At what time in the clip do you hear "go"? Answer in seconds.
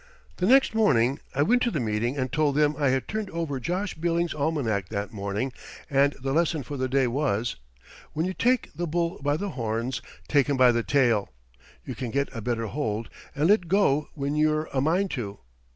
13.67-14.09